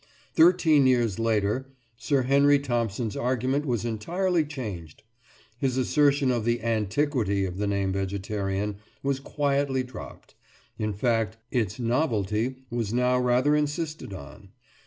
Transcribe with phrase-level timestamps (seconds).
[0.33, 5.03] Thirteen years later Sir Henry Thompson's argument was entirely changed.
[5.59, 10.33] His assertion of the antiquity of the name "vegetarian" was quietly dropped;
[10.79, 14.49] in fact, its novelty was now rather insisted on.